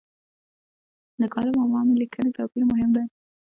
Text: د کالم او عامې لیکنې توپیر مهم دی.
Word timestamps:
د 1.21 1.21
کالم 1.33 1.55
او 1.63 1.69
عامې 1.77 1.95
لیکنې 2.01 2.31
توپیر 2.37 2.63
مهم 2.71 2.89
دی. 2.95 3.05